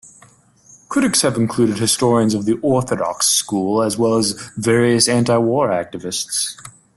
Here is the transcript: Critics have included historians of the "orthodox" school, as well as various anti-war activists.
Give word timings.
Critics 0.89 1.21
have 1.21 1.37
included 1.37 1.77
historians 1.77 2.33
of 2.33 2.45
the 2.45 2.57
"orthodox" 2.63 3.27
school, 3.27 3.83
as 3.83 3.99
well 3.99 4.15
as 4.17 4.31
various 4.57 5.07
anti-war 5.07 5.69
activists. 5.69 6.57